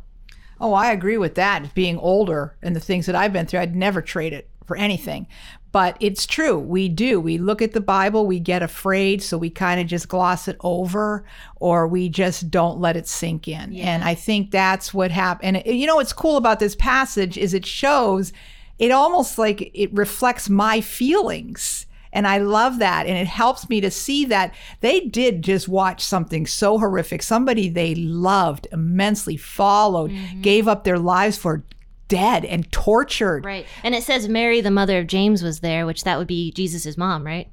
Oh, 0.60 0.74
I 0.74 0.92
agree 0.92 1.18
with 1.18 1.36
that. 1.36 1.74
Being 1.74 1.98
older 1.98 2.56
and 2.62 2.76
the 2.76 2.80
things 2.80 3.06
that 3.08 3.16
I've 3.16 3.34
been 3.34 3.48
through, 3.48 3.62
I'd 3.62 3.76
never 3.76 4.02
trade 4.02 4.34
it 4.34 4.48
for 4.66 4.78
anything. 4.78 5.28
But 5.72 5.98
it's 6.00 6.26
true. 6.26 6.60
We 6.60 6.90
do. 6.90 7.20
We 7.20 7.38
look 7.38 7.62
at 7.62 7.72
the 7.72 7.82
Bible, 7.82 8.26
we 8.26 8.40
get 8.40 8.62
afraid, 8.62 9.24
so 9.24 9.38
we 9.38 9.50
kind 9.50 9.80
of 9.80 9.88
just 9.88 10.10
gloss 10.10 10.48
it 10.48 10.58
over 10.62 11.26
or 11.58 11.88
we 11.88 12.10
just 12.10 12.52
don't 12.52 12.80
let 12.80 12.98
it 12.98 13.08
sink 13.08 13.48
in. 13.48 13.74
And 13.78 14.04
I 14.04 14.14
think 14.16 14.52
that's 14.52 14.94
what 14.94 15.12
happened. 15.12 15.58
And 15.58 15.80
you 15.80 15.88
know 15.88 15.96
what's 15.96 16.14
cool 16.14 16.38
about 16.38 16.60
this 16.60 16.76
passage 16.76 17.38
is 17.38 17.54
it 17.54 17.66
shows 17.66 18.34
it 18.80 18.92
almost 18.92 19.38
like 19.38 19.72
it 19.74 19.94
reflects 19.94 20.50
my 20.50 20.82
feelings. 20.82 21.86
And 22.14 22.28
I 22.28 22.40
love 22.40 22.80
that. 22.80 23.06
And 23.08 23.18
it 23.18 23.28
helps 23.28 23.70
me 23.70 23.82
to 23.82 23.92
see 23.92 24.26
that 24.26 24.54
they 24.82 25.02
did 25.02 25.44
just 25.44 25.68
watch 25.68 26.04
something 26.04 26.46
so 26.46 26.78
horrific. 26.78 27.24
Somebody 27.24 27.70
they 27.70 27.96
loved 27.96 28.68
immensely, 28.72 29.38
followed, 29.38 30.12
mm-hmm. 30.12 30.42
gave 30.42 30.68
up 30.68 30.84
their 30.84 31.00
lives 31.00 31.38
for 31.38 31.64
dead 32.08 32.44
and 32.44 32.70
tortured. 32.72 33.46
Right. 33.46 33.66
And 33.84 33.96
it 33.96 34.04
says 34.04 34.28
Mary, 34.28 34.60
the 34.60 34.72
mother 34.72 35.00
of 35.00 35.08
James, 35.08 35.42
was 35.42 35.62
there, 35.62 35.86
which 35.86 36.04
that 36.04 36.18
would 36.18 36.28
be 36.28 36.52
Jesus' 36.52 36.98
mom, 36.98 37.26
right? 37.26 37.50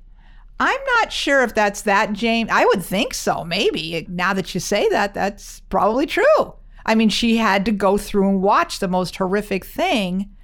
I'm 0.60 0.80
not 0.96 1.12
sure 1.12 1.44
if 1.44 1.54
that's 1.54 1.82
that, 1.82 2.12
James. 2.12 2.50
I 2.52 2.64
would 2.64 2.82
think 2.82 3.14
so, 3.14 3.44
maybe. 3.44 4.04
Now 4.08 4.34
that 4.34 4.52
you 4.54 4.60
say 4.60 4.88
that, 4.88 5.14
that's 5.14 5.60
probably 5.68 6.06
true. 6.06 6.54
I 6.84 6.96
mean, 6.96 7.10
she 7.10 7.36
had 7.36 7.64
to 7.66 7.70
go 7.70 7.96
through 7.96 8.28
and 8.28 8.42
watch 8.42 8.80
the 8.80 8.88
most 8.88 9.14
horrific 9.14 9.64
thing 9.64 10.34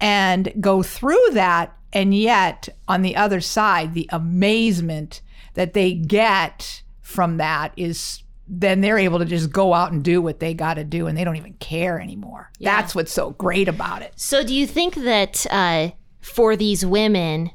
and 0.00 0.52
go 0.58 0.82
through 0.82 1.28
that. 1.32 1.75
And 1.96 2.14
yet, 2.14 2.68
on 2.86 3.00
the 3.00 3.16
other 3.16 3.40
side, 3.40 3.94
the 3.94 4.06
amazement 4.12 5.22
that 5.54 5.72
they 5.72 5.94
get 5.94 6.82
from 7.00 7.38
that 7.38 7.72
is 7.74 8.22
then 8.46 8.82
they're 8.82 8.98
able 8.98 9.18
to 9.18 9.24
just 9.24 9.50
go 9.50 9.72
out 9.72 9.92
and 9.92 10.04
do 10.04 10.20
what 10.20 10.38
they 10.38 10.52
got 10.52 10.74
to 10.74 10.84
do 10.84 11.06
and 11.06 11.16
they 11.16 11.24
don't 11.24 11.36
even 11.36 11.54
care 11.54 11.98
anymore. 11.98 12.52
Yeah. 12.58 12.76
That's 12.76 12.94
what's 12.94 13.12
so 13.12 13.30
great 13.30 13.66
about 13.66 14.02
it. 14.02 14.12
So, 14.14 14.44
do 14.44 14.54
you 14.54 14.66
think 14.66 14.96
that 14.96 15.46
uh, 15.50 15.92
for 16.20 16.54
these 16.54 16.84
women, 16.84 17.50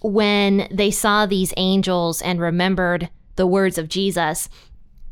when 0.00 0.68
they 0.72 0.90
saw 0.90 1.26
these 1.26 1.52
angels 1.58 2.22
and 2.22 2.40
remembered 2.40 3.10
the 3.34 3.46
words 3.46 3.76
of 3.76 3.90
Jesus, 3.90 4.48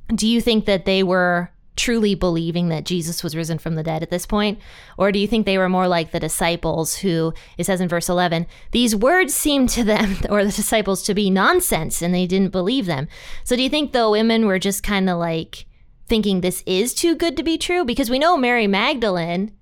do 0.09 0.26
you 0.26 0.40
think 0.40 0.64
that 0.64 0.87
they 0.87 1.02
were 1.02 1.50
truly 1.76 2.14
believing 2.14 2.68
that 2.68 2.84
Jesus 2.84 3.22
was 3.22 3.36
risen 3.36 3.58
from 3.58 3.74
the 3.74 3.82
dead 3.82 4.02
at 4.02 4.10
this 4.10 4.26
point? 4.26 4.58
Or 4.96 5.12
do 5.12 5.18
you 5.18 5.26
think 5.26 5.44
they 5.44 5.58
were 5.58 5.68
more 5.68 5.88
like 5.88 6.10
the 6.10 6.20
disciples 6.20 6.96
who, 6.96 7.34
it 7.58 7.64
says 7.64 7.80
in 7.80 7.88
verse 7.88 8.08
11, 8.08 8.46
these 8.70 8.94
words 8.94 9.34
seemed 9.34 9.68
to 9.70 9.84
them, 9.84 10.16
or 10.30 10.44
the 10.44 10.52
disciples, 10.52 11.02
to 11.04 11.14
be 11.14 11.30
nonsense 11.30 12.02
and 12.02 12.14
they 12.14 12.26
didn't 12.26 12.52
believe 12.52 12.86
them? 12.86 13.08
So 13.44 13.56
do 13.56 13.62
you 13.62 13.70
think 13.70 13.92
the 13.92 14.10
women 14.10 14.46
were 14.46 14.58
just 14.58 14.82
kind 14.82 15.08
of 15.10 15.18
like 15.18 15.66
thinking 16.06 16.40
this 16.40 16.62
is 16.66 16.94
too 16.94 17.14
good 17.14 17.36
to 17.36 17.42
be 17.42 17.58
true? 17.58 17.84
Because 17.84 18.10
we 18.10 18.18
know 18.18 18.36
Mary 18.36 18.66
Magdalene 18.66 19.52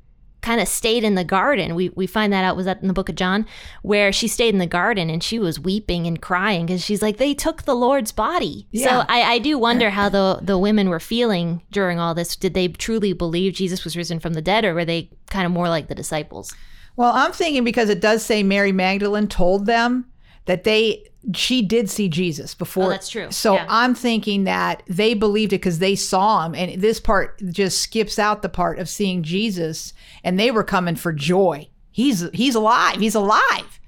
kind 0.42 0.60
of 0.60 0.68
stayed 0.68 1.04
in 1.04 1.14
the 1.14 1.24
garden. 1.24 1.74
We 1.74 1.88
we 1.90 2.06
find 2.06 2.32
that 2.32 2.44
out 2.44 2.56
was 2.56 2.66
that 2.66 2.82
in 2.82 2.88
the 2.88 2.94
book 2.94 3.08
of 3.08 3.14
John 3.14 3.46
where 3.82 4.12
she 4.12 4.28
stayed 4.28 4.52
in 4.52 4.58
the 4.58 4.66
garden 4.66 5.08
and 5.08 5.22
she 5.22 5.38
was 5.38 5.58
weeping 5.58 6.06
and 6.06 6.20
crying 6.20 6.66
because 6.66 6.84
she's 6.84 7.00
like 7.00 7.16
they 7.16 7.32
took 7.32 7.62
the 7.62 7.74
Lord's 7.74 8.12
body. 8.12 8.66
Yeah. 8.72 8.88
So 8.88 9.06
I, 9.08 9.22
I 9.34 9.38
do 9.38 9.56
wonder 9.56 9.90
how 9.90 10.08
the 10.08 10.40
the 10.42 10.58
women 10.58 10.88
were 10.88 11.00
feeling 11.00 11.62
during 11.70 11.98
all 11.98 12.14
this. 12.14 12.36
Did 12.36 12.54
they 12.54 12.68
truly 12.68 13.12
believe 13.12 13.54
Jesus 13.54 13.84
was 13.84 13.96
risen 13.96 14.20
from 14.20 14.34
the 14.34 14.42
dead, 14.42 14.64
or 14.64 14.74
were 14.74 14.84
they 14.84 15.10
kind 15.30 15.46
of 15.46 15.52
more 15.52 15.68
like 15.68 15.88
the 15.88 15.94
disciples? 15.94 16.54
Well, 16.96 17.12
I'm 17.14 17.32
thinking 17.32 17.64
because 17.64 17.88
it 17.88 18.00
does 18.00 18.22
say 18.22 18.42
Mary 18.42 18.72
Magdalene 18.72 19.28
told 19.28 19.66
them 19.66 20.06
that 20.44 20.64
they 20.64 21.06
she 21.34 21.62
did 21.62 21.88
see 21.88 22.08
Jesus 22.08 22.54
before. 22.54 22.84
Oh, 22.86 22.88
that's 22.90 23.08
true. 23.08 23.30
So 23.30 23.54
Yeah. 23.54 23.66
I'm 23.68 23.94
thinking 23.94 24.44
that 24.44 24.82
they 24.88 25.14
believed 25.14 25.52
it 25.52 25.56
because 25.60 25.78
they 25.78 25.94
saw 25.94 26.44
him, 26.44 26.54
and 26.54 26.80
this 26.80 26.98
part 27.00 27.40
just 27.50 27.78
skips 27.78 28.18
out 28.18 28.42
the 28.42 28.48
part 28.48 28.78
of 28.78 28.88
seeing 28.88 29.22
Jesus, 29.22 29.92
and 30.24 30.38
they 30.38 30.50
were 30.50 30.64
coming 30.64 30.96
for 30.96 31.12
joy. 31.12 31.68
He's 31.90 32.28
he's 32.32 32.54
alive. 32.54 32.98
He's 32.98 33.14
alive. 33.14 33.78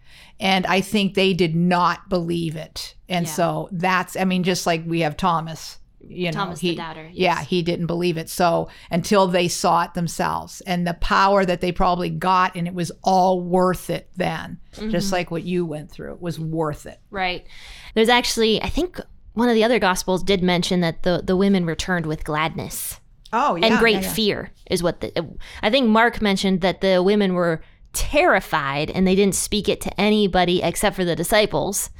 And 0.40 0.66
I 0.66 0.80
think 0.80 1.14
they 1.14 1.32
did 1.32 1.54
not 1.54 2.08
believe 2.08 2.56
it. 2.56 2.94
And 3.08 3.26
Yeah. 3.26 3.32
so 3.32 3.68
that's 3.72 4.16
I 4.16 4.24
mean, 4.24 4.42
just 4.42 4.66
like 4.66 4.84
we 4.86 5.00
have 5.00 5.16
Thomas, 5.16 5.78
you 6.08 6.26
know, 6.26 6.32
Thomas 6.32 6.60
the 6.60 6.70
he, 6.70 6.74
doubter, 6.74 7.08
Yeah, 7.12 7.42
he 7.42 7.62
didn't 7.62 7.86
believe 7.86 8.16
it. 8.16 8.28
So 8.28 8.68
until 8.90 9.26
they 9.26 9.48
saw 9.48 9.84
it 9.84 9.94
themselves 9.94 10.60
and 10.62 10.86
the 10.86 10.94
power 10.94 11.44
that 11.44 11.60
they 11.60 11.72
probably 11.72 12.10
got, 12.10 12.54
and 12.54 12.66
it 12.66 12.74
was 12.74 12.92
all 13.02 13.40
worth 13.40 13.90
it 13.90 14.08
then, 14.16 14.58
Mm-hmm. 14.74 14.90
just 14.90 15.12
like 15.12 15.30
what 15.30 15.44
you 15.44 15.64
went 15.64 15.90
through, 15.90 16.14
it 16.14 16.20
was 16.20 16.40
worth 16.40 16.84
it. 16.86 16.98
Right. 17.10 17.46
There's 17.94 18.08
actually, 18.08 18.60
I 18.60 18.68
think 18.68 18.98
one 19.34 19.48
of 19.48 19.54
the 19.54 19.62
other 19.62 19.78
gospels 19.78 20.22
did 20.24 20.42
mention 20.42 20.80
that 20.80 21.04
the 21.04 21.22
the 21.24 21.36
women 21.36 21.64
returned 21.64 22.06
with 22.06 22.24
gladness. 22.24 22.98
Oh, 23.32 23.56
yeah. 23.56 23.66
and 23.66 23.78
great 23.78 23.94
yeah, 23.94 24.00
yeah. 24.02 24.12
fear 24.12 24.50
is 24.70 24.82
what 24.82 25.00
the 25.00 25.36
I 25.62 25.70
think 25.70 25.88
Mark 25.88 26.20
mentioned 26.22 26.60
that 26.62 26.80
the 26.80 27.02
women 27.02 27.34
were 27.34 27.62
terrified 27.92 28.90
and 28.90 29.06
they 29.06 29.14
didn't 29.14 29.34
speak 29.34 29.68
it 29.68 29.80
to 29.82 30.00
anybody 30.00 30.62
except 30.62 30.96
for 30.96 31.04
the 31.04 31.16
disciples. 31.16 31.90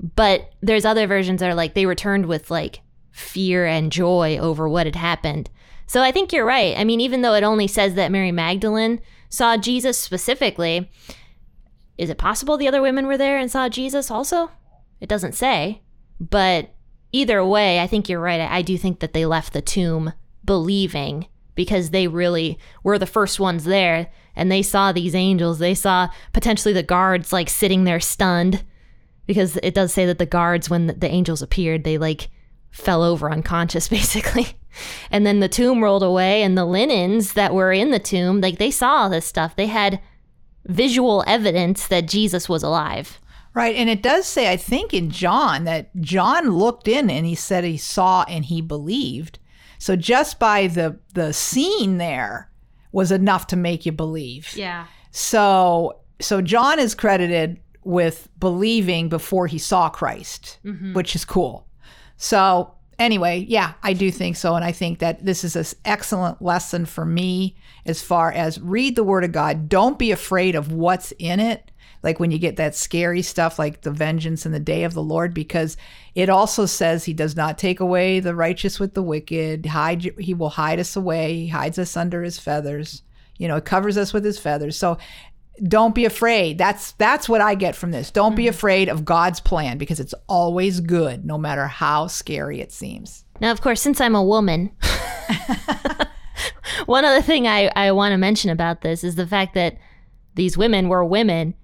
But 0.00 0.52
there's 0.60 0.84
other 0.84 1.06
versions 1.06 1.40
that 1.40 1.50
are 1.50 1.54
like 1.54 1.74
they 1.74 1.86
returned 1.86 2.26
with 2.26 2.50
like 2.50 2.80
fear 3.18 3.66
and 3.66 3.92
joy 3.92 4.38
over 4.38 4.68
what 4.68 4.86
had 4.86 4.96
happened. 4.96 5.50
So 5.86 6.02
I 6.02 6.12
think 6.12 6.32
you're 6.32 6.44
right. 6.44 6.76
I 6.78 6.84
mean, 6.84 7.00
even 7.00 7.22
though 7.22 7.34
it 7.34 7.42
only 7.42 7.66
says 7.66 7.94
that 7.94 8.12
Mary 8.12 8.32
Magdalene 8.32 9.00
saw 9.28 9.56
Jesus 9.56 9.98
specifically, 9.98 10.90
is 11.96 12.10
it 12.10 12.18
possible 12.18 12.56
the 12.56 12.68
other 12.68 12.82
women 12.82 13.06
were 13.06 13.18
there 13.18 13.38
and 13.38 13.50
saw 13.50 13.68
Jesus 13.68 14.10
also? 14.10 14.50
It 15.00 15.08
doesn't 15.08 15.34
say. 15.34 15.82
But 16.20 16.74
either 17.12 17.44
way, 17.44 17.80
I 17.80 17.86
think 17.86 18.08
you're 18.08 18.20
right. 18.20 18.40
I 18.40 18.62
do 18.62 18.76
think 18.76 19.00
that 19.00 19.12
they 19.12 19.26
left 19.26 19.52
the 19.52 19.62
tomb 19.62 20.12
believing 20.44 21.26
because 21.54 21.90
they 21.90 22.06
really 22.06 22.58
were 22.84 22.98
the 22.98 23.06
first 23.06 23.40
ones 23.40 23.64
there 23.64 24.10
and 24.36 24.52
they 24.52 24.62
saw 24.62 24.92
these 24.92 25.14
angels. 25.14 25.58
They 25.58 25.74
saw 25.74 26.08
potentially 26.32 26.72
the 26.72 26.82
guards 26.82 27.32
like 27.32 27.48
sitting 27.48 27.84
there 27.84 28.00
stunned 28.00 28.64
because 29.26 29.56
it 29.62 29.74
does 29.74 29.92
say 29.92 30.06
that 30.06 30.18
the 30.18 30.26
guards, 30.26 30.70
when 30.70 30.86
the 30.86 31.10
angels 31.10 31.42
appeared, 31.42 31.84
they 31.84 31.98
like 31.98 32.30
fell 32.70 33.02
over 33.02 33.30
unconscious 33.30 33.88
basically. 33.98 34.48
And 35.10 35.26
then 35.26 35.40
the 35.40 35.48
tomb 35.48 35.82
rolled 35.82 36.02
away 36.02 36.42
and 36.42 36.56
the 36.56 36.64
linens 36.64 37.32
that 37.32 37.54
were 37.54 37.72
in 37.72 37.90
the 37.90 37.98
tomb, 37.98 38.40
like 38.40 38.58
they 38.58 38.70
saw 38.70 39.02
all 39.02 39.10
this 39.10 39.26
stuff. 39.26 39.56
They 39.56 39.66
had 39.66 40.00
visual 40.66 41.24
evidence 41.26 41.88
that 41.88 42.06
Jesus 42.06 42.48
was 42.48 42.62
alive. 42.62 43.18
Right. 43.54 43.74
And 43.74 43.88
it 43.90 44.02
does 44.02 44.26
say, 44.26 44.52
I 44.52 44.56
think, 44.56 44.94
in 44.94 45.10
John 45.10 45.64
that 45.64 45.94
John 45.96 46.50
looked 46.50 46.86
in 46.86 47.10
and 47.10 47.26
he 47.26 47.34
said 47.34 47.64
he 47.64 47.76
saw 47.76 48.24
and 48.28 48.44
he 48.44 48.60
believed. 48.60 49.38
So 49.78 49.96
just 49.96 50.38
by 50.38 50.66
the 50.66 50.98
the 51.14 51.32
scene 51.32 51.98
there 51.98 52.50
was 52.92 53.10
enough 53.10 53.46
to 53.48 53.56
make 53.56 53.86
you 53.86 53.92
believe. 53.92 54.52
Yeah. 54.54 54.86
So 55.10 56.00
so 56.20 56.40
John 56.40 56.78
is 56.78 56.94
credited 56.94 57.58
with 57.84 58.28
believing 58.38 59.08
before 59.08 59.46
he 59.46 59.58
saw 59.58 59.88
Christ, 59.88 60.58
mm-hmm. 60.64 60.92
which 60.92 61.16
is 61.16 61.24
cool. 61.24 61.67
So 62.18 62.74
anyway, 62.98 63.46
yeah, 63.48 63.74
I 63.82 63.94
do 63.94 64.10
think 64.10 64.36
so 64.36 64.54
and 64.54 64.64
I 64.64 64.72
think 64.72 64.98
that 64.98 65.24
this 65.24 65.44
is 65.44 65.56
an 65.56 65.64
excellent 65.84 66.42
lesson 66.42 66.84
for 66.84 67.06
me 67.06 67.56
as 67.86 68.02
far 68.02 68.30
as 68.30 68.60
read 68.60 68.96
the 68.96 69.04
word 69.04 69.24
of 69.24 69.32
God. 69.32 69.68
Don't 69.68 69.98
be 69.98 70.10
afraid 70.10 70.54
of 70.54 70.72
what's 70.72 71.12
in 71.12 71.40
it. 71.40 71.70
Like 72.02 72.20
when 72.20 72.30
you 72.30 72.38
get 72.38 72.56
that 72.56 72.76
scary 72.76 73.22
stuff 73.22 73.58
like 73.58 73.80
the 73.80 73.90
vengeance 73.90 74.44
in 74.44 74.52
the 74.52 74.60
day 74.60 74.84
of 74.84 74.94
the 74.94 75.02
Lord 75.02 75.32
because 75.32 75.76
it 76.14 76.28
also 76.28 76.66
says 76.66 77.04
he 77.04 77.12
does 77.12 77.36
not 77.36 77.58
take 77.58 77.80
away 77.80 78.20
the 78.20 78.34
righteous 78.34 78.78
with 78.78 78.94
the 78.94 79.02
wicked. 79.02 79.66
Hide 79.66 80.02
he 80.18 80.34
will 80.34 80.50
hide 80.50 80.78
us 80.78 80.94
away. 80.94 81.34
He 81.34 81.48
hides 81.48 81.78
us 81.78 81.96
under 81.96 82.22
his 82.22 82.38
feathers. 82.38 83.02
You 83.36 83.48
know, 83.48 83.56
it 83.56 83.64
covers 83.64 83.96
us 83.96 84.12
with 84.12 84.24
his 84.24 84.38
feathers. 84.38 84.76
So 84.76 84.98
don't 85.62 85.94
be 85.94 86.04
afraid. 86.04 86.58
That's 86.58 86.92
that's 86.92 87.28
what 87.28 87.40
I 87.40 87.54
get 87.54 87.74
from 87.74 87.90
this. 87.90 88.10
Don't 88.10 88.36
be 88.36 88.44
mm-hmm. 88.44 88.50
afraid 88.50 88.88
of 88.88 89.04
God's 89.04 89.40
plan 89.40 89.78
because 89.78 90.00
it's 90.00 90.14
always 90.28 90.80
good, 90.80 91.24
no 91.24 91.38
matter 91.38 91.66
how 91.66 92.06
scary 92.06 92.60
it 92.60 92.72
seems. 92.72 93.24
Now, 93.40 93.50
of 93.50 93.60
course, 93.60 93.80
since 93.80 94.00
I'm 94.00 94.14
a 94.14 94.24
woman, 94.24 94.70
one 96.86 97.04
other 97.04 97.22
thing 97.22 97.46
I, 97.46 97.70
I 97.76 97.92
want 97.92 98.12
to 98.12 98.18
mention 98.18 98.50
about 98.50 98.80
this 98.80 99.04
is 99.04 99.16
the 99.16 99.26
fact 99.26 99.54
that 99.54 99.76
these 100.34 100.56
women 100.56 100.88
were 100.88 101.04
women 101.04 101.54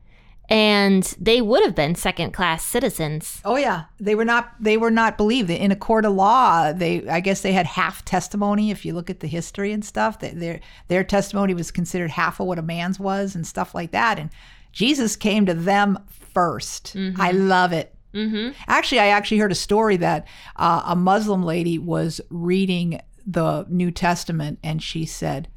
and 0.48 1.02
they 1.18 1.40
would 1.40 1.64
have 1.64 1.74
been 1.74 1.94
second 1.94 2.32
class 2.32 2.64
citizens. 2.64 3.40
Oh 3.44 3.56
yeah, 3.56 3.84
they 3.98 4.14
were 4.14 4.24
not 4.24 4.54
they 4.60 4.76
were 4.76 4.90
not 4.90 5.16
believed 5.16 5.50
in 5.50 5.72
a 5.72 5.76
court 5.76 6.04
of 6.04 6.12
law. 6.12 6.72
They 6.72 7.08
I 7.08 7.20
guess 7.20 7.40
they 7.40 7.52
had 7.52 7.66
half 7.66 8.04
testimony. 8.04 8.70
If 8.70 8.84
you 8.84 8.92
look 8.92 9.08
at 9.08 9.20
the 9.20 9.26
history 9.26 9.72
and 9.72 9.84
stuff, 9.84 10.20
that 10.20 10.38
their 10.38 10.60
their 10.88 11.04
testimony 11.04 11.54
was 11.54 11.70
considered 11.70 12.10
half 12.10 12.40
of 12.40 12.46
what 12.46 12.58
a 12.58 12.62
man's 12.62 13.00
was 13.00 13.34
and 13.34 13.46
stuff 13.46 13.74
like 13.74 13.92
that. 13.92 14.18
And 14.18 14.30
Jesus 14.72 15.16
came 15.16 15.46
to 15.46 15.54
them 15.54 15.98
1st 16.34 17.14
I 17.18 17.30
love 17.30 17.72
it. 17.72 17.94
Mm-hmm. 18.12 18.50
Actually, 18.68 19.00
I 19.00 19.08
actually 19.08 19.38
heard 19.38 19.52
a 19.52 19.56
story 19.56 19.96
that 19.96 20.26
uh, 20.56 20.82
a 20.86 20.96
Muslim 20.96 21.42
lady 21.42 21.78
was 21.78 22.20
reading 22.28 23.00
the 23.26 23.66
New 23.68 23.90
Testament 23.90 24.58
and 24.62 24.82
she 24.82 25.06
said, 25.06 25.48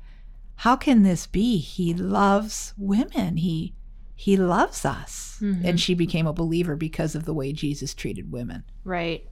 "How 0.55 0.75
can 0.75 1.03
this 1.03 1.27
be? 1.27 1.57
He 1.57 1.93
loves 1.93 2.73
women. 2.77 3.37
He 3.37 3.73
he 4.17 4.35
loves 4.35 4.83
us." 4.83 5.37
And 5.63 5.79
she 5.79 5.93
became 5.93 6.27
a 6.27 6.33
believer 6.33 6.75
because 6.75 7.15
of 7.15 7.23
the 7.23 7.33
way 7.33 7.53
Jesus 7.53 7.93
treated 7.93 8.31
women. 8.31 8.63
Right. 8.83 9.25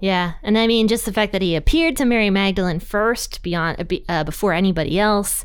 Yeah, 0.00 0.34
and 0.42 0.56
I 0.56 0.66
mean, 0.66 0.88
just 0.88 1.04
the 1.04 1.12
fact 1.12 1.32
that 1.32 1.42
he 1.42 1.56
appeared 1.56 1.96
to 1.96 2.04
Mary 2.04 2.30
Magdalene 2.30 2.80
first, 2.80 3.42
beyond 3.42 4.02
uh, 4.08 4.24
before 4.24 4.52
anybody 4.52 4.98
else, 4.98 5.44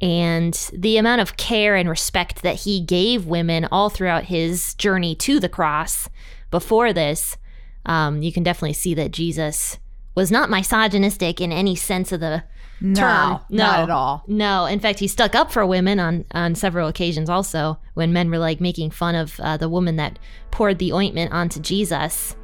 and 0.00 0.70
the 0.72 0.96
amount 0.96 1.20
of 1.20 1.36
care 1.36 1.76
and 1.76 1.88
respect 1.88 2.42
that 2.42 2.60
he 2.60 2.80
gave 2.80 3.26
women 3.26 3.66
all 3.70 3.88
throughout 3.88 4.24
his 4.24 4.74
journey 4.74 5.14
to 5.16 5.38
the 5.38 5.48
cross. 5.48 6.08
Before 6.50 6.92
this, 6.92 7.36
um, 7.84 8.22
you 8.22 8.32
can 8.32 8.42
definitely 8.42 8.74
see 8.74 8.94
that 8.94 9.10
Jesus 9.10 9.78
was 10.14 10.30
not 10.30 10.50
misogynistic 10.50 11.40
in 11.40 11.52
any 11.52 11.74
sense 11.74 12.12
of 12.12 12.20
the 12.20 12.44
No, 12.80 13.00
term. 13.00 13.40
not 13.48 13.80
at 13.80 13.90
all. 13.90 14.24
No, 14.26 14.66
in 14.66 14.80
fact, 14.80 14.98
he 14.98 15.08
stuck 15.08 15.34
up 15.34 15.50
for 15.50 15.64
women 15.66 15.98
on 15.98 16.24
on 16.32 16.54
several 16.54 16.88
occasions. 16.88 17.30
Also, 17.30 17.78
when 17.94 18.12
men 18.12 18.30
were 18.30 18.38
like 18.38 18.60
making 18.60 18.90
fun 18.90 19.14
of 19.14 19.38
uh, 19.40 19.56
the 19.56 19.68
woman 19.68 19.96
that 19.96 20.18
poured 20.50 20.78
the 20.78 20.92
ointment 20.92 21.32
onto 21.32 21.60
Jesus, 21.60 22.36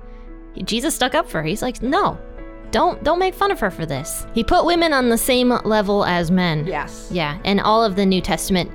Jesus 0.65 0.95
stuck 0.95 1.15
up 1.15 1.29
for 1.29 1.43
her. 1.43 1.47
He's 1.47 1.63
like, 1.63 1.83
no, 1.83 2.19
don't 2.71 3.03
don't 3.05 3.19
make 3.19 3.35
fun 3.35 3.51
of 3.51 3.61
her 3.61 3.71
for 3.71 3.87
this. 3.87 4.27
He 4.35 4.43
put 4.43 4.65
women 4.65 4.93
on 4.93 5.11
the 5.11 5.19
same 5.19 5.51
level 5.65 6.05
as 6.05 6.31
men. 6.31 6.67
Yes. 6.67 7.09
Yeah, 7.13 7.39
and 7.45 7.61
all 7.61 7.85
of 7.85 7.97
the 7.97 8.07
New 8.07 8.21
Testament 8.21 8.71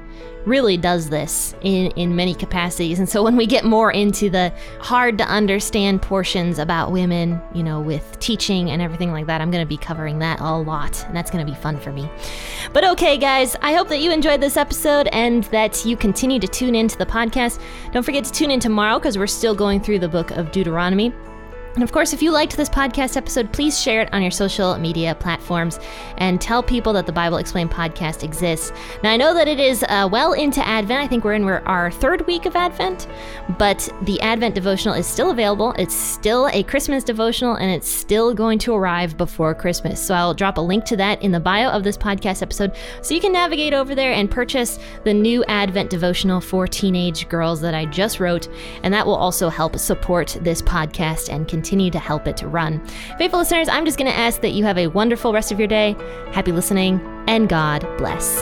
really 0.47 0.77
does 0.77 1.09
this 1.09 1.53
in 1.61 1.91
in 1.91 2.15
many 2.15 2.33
capacities. 2.33 2.99
And 2.99 3.07
so 3.07 3.21
when 3.21 3.35
we 3.35 3.45
get 3.45 3.65
more 3.65 3.91
into 3.91 4.29
the 4.29 4.53
hard 4.79 5.17
to 5.17 5.25
understand 5.25 6.01
portions 6.01 6.57
about 6.57 6.91
women, 6.91 7.41
you 7.53 7.63
know, 7.63 7.81
with 7.81 8.17
teaching 8.19 8.71
and 8.71 8.81
everything 8.81 9.11
like 9.11 9.27
that, 9.27 9.41
I'm 9.41 9.51
going 9.51 9.63
to 9.63 9.67
be 9.67 9.77
covering 9.77 10.19
that 10.19 10.39
a 10.39 10.57
lot, 10.57 11.03
and 11.05 11.15
that's 11.15 11.29
going 11.29 11.45
to 11.45 11.51
be 11.51 11.57
fun 11.57 11.77
for 11.79 11.91
me. 11.91 12.09
But 12.73 12.85
okay, 12.85 13.17
guys, 13.17 13.55
I 13.61 13.73
hope 13.73 13.89
that 13.89 13.99
you 13.99 14.11
enjoyed 14.11 14.41
this 14.41 14.57
episode 14.57 15.07
and 15.11 15.43
that 15.45 15.85
you 15.85 15.97
continue 15.97 16.39
to 16.39 16.47
tune 16.47 16.75
into 16.75 16.97
the 16.97 17.05
podcast. 17.05 17.61
Don't 17.91 18.03
forget 18.03 18.23
to 18.23 18.31
tune 18.31 18.51
in 18.51 18.59
tomorrow 18.59 18.99
because 18.99 19.17
we're 19.17 19.27
still 19.27 19.53
going 19.53 19.81
through 19.81 19.99
the 19.99 20.09
book 20.09 20.31
of 20.31 20.51
Deuteronomy. 20.51 21.13
And 21.75 21.83
of 21.83 21.91
course, 21.91 22.11
if 22.11 22.23
you 22.23 22.31
liked 22.31 22.57
this 22.57 22.69
podcast 22.69 23.17
episode, 23.17 23.53
please 23.53 23.79
share 23.79 24.01
it 24.01 24.11
on 24.11 24.23
your 24.23 24.31
social 24.31 24.77
media 24.79 25.13
platforms 25.13 25.79
and 26.17 26.41
tell 26.41 26.63
people 26.63 26.91
that 26.93 27.05
the 27.05 27.11
Bible 27.11 27.37
Explained 27.37 27.69
podcast 27.69 28.23
exists. 28.23 28.71
Now, 29.03 29.11
I 29.11 29.17
know 29.17 29.33
that 29.35 29.47
it 29.47 29.59
is 29.59 29.83
uh, 29.87 30.09
well 30.11 30.33
into 30.33 30.65
Advent. 30.65 31.03
I 31.03 31.07
think 31.07 31.23
we're 31.23 31.33
in 31.33 31.43
our 31.43 31.91
third 31.91 32.25
week 32.25 32.47
of 32.47 32.55
Advent, 32.55 33.07
But 33.59 33.87
the 34.03 34.19
Advent 34.21 34.55
devotional 34.55 34.95
is 34.95 35.05
still 35.05 35.29
available. 35.29 35.73
It's 35.77 35.93
still 35.93 36.47
a 36.51 36.63
Christmas 36.63 37.03
devotional 37.03 37.55
and 37.55 37.69
it's 37.69 37.87
still 37.87 38.33
going 38.33 38.57
to 38.59 38.73
arrive 38.73 39.15
before 39.15 39.53
Christmas. 39.53 40.03
So 40.03 40.15
I'll 40.15 40.33
drop 40.33 40.57
a 40.57 40.61
link 40.61 40.83
to 40.85 40.97
that 40.97 41.21
in 41.21 41.31
the 41.31 41.39
bio 41.39 41.69
of 41.69 41.83
this 41.83 41.97
podcast 41.97 42.41
episode 42.41 42.75
so 43.03 43.13
you 43.13 43.21
can 43.21 43.31
navigate 43.31 43.73
over 43.73 43.93
there 43.93 44.13
and 44.13 44.31
purchase 44.31 44.79
the 45.03 45.13
new 45.13 45.43
Advent 45.45 45.91
devotional 45.91 46.41
for 46.41 46.67
teenage 46.67 47.29
girls 47.29 47.61
that 47.61 47.75
I 47.75 47.85
just 47.85 48.19
wrote. 48.19 48.49
And 48.81 48.93
that 48.93 49.05
will 49.05 49.15
also 49.15 49.49
help 49.49 49.77
support 49.77 50.37
this 50.41 50.61
podcast 50.61 51.29
and 51.31 51.47
continue 51.67 51.91
to 51.91 51.99
help 51.99 52.27
it 52.27 52.37
to 52.37 52.47
run. 52.47 52.81
Faithful 53.17 53.39
listeners, 53.39 53.67
I'm 53.67 53.83
just 53.83 53.97
going 53.97 54.09
to 54.09 54.17
ask 54.17 54.39
that 54.39 54.51
you 54.51 54.63
have 54.63 54.77
a 54.77 54.87
wonderful 54.87 55.33
rest 55.33 55.51
of 55.51 55.59
your 55.59 55.67
day. 55.67 55.97
Happy 56.31 56.53
listening 56.53 57.01
and 57.27 57.49
God 57.49 57.85
bless. 57.97 58.41